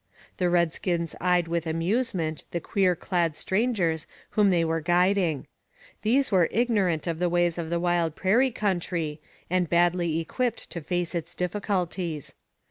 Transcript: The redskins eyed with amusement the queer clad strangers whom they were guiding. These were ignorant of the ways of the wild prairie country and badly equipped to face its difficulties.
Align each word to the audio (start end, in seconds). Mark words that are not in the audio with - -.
The 0.37 0.49
redskins 0.49 1.15
eyed 1.21 1.47
with 1.47 1.67
amusement 1.67 2.45
the 2.49 2.59
queer 2.59 2.95
clad 2.95 3.35
strangers 3.35 4.07
whom 4.31 4.49
they 4.49 4.65
were 4.65 4.81
guiding. 4.81 5.45
These 6.01 6.31
were 6.31 6.49
ignorant 6.51 7.05
of 7.05 7.19
the 7.19 7.29
ways 7.29 7.59
of 7.59 7.69
the 7.69 7.79
wild 7.79 8.15
prairie 8.15 8.49
country 8.49 9.21
and 9.47 9.69
badly 9.69 10.19
equipped 10.19 10.71
to 10.71 10.81
face 10.81 11.13
its 11.13 11.35
difficulties. 11.35 12.33